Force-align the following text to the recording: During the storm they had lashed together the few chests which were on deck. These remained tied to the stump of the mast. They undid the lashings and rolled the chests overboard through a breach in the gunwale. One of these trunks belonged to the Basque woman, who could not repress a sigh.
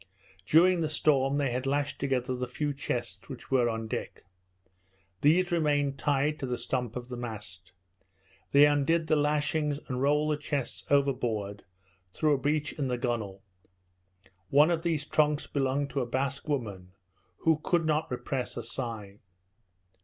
During 0.47 0.81
the 0.81 0.89
storm 0.89 1.37
they 1.37 1.51
had 1.51 1.67
lashed 1.67 1.99
together 1.99 2.33
the 2.35 2.47
few 2.47 2.73
chests 2.73 3.29
which 3.29 3.51
were 3.51 3.69
on 3.69 3.87
deck. 3.87 4.23
These 5.21 5.51
remained 5.51 5.99
tied 5.99 6.39
to 6.39 6.47
the 6.47 6.57
stump 6.57 6.95
of 6.95 7.07
the 7.09 7.15
mast. 7.15 7.71
They 8.51 8.65
undid 8.65 9.05
the 9.05 9.15
lashings 9.15 9.79
and 9.87 10.01
rolled 10.01 10.31
the 10.33 10.41
chests 10.41 10.83
overboard 10.89 11.65
through 12.13 12.33
a 12.33 12.37
breach 12.39 12.73
in 12.73 12.87
the 12.87 12.97
gunwale. 12.97 13.43
One 14.49 14.71
of 14.71 14.81
these 14.81 15.05
trunks 15.05 15.45
belonged 15.45 15.91
to 15.91 15.99
the 15.99 16.07
Basque 16.07 16.47
woman, 16.47 16.93
who 17.37 17.59
could 17.63 17.85
not 17.85 18.09
repress 18.09 18.57
a 18.57 18.63
sigh. 18.63 19.19